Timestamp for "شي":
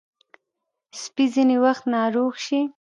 2.45-2.59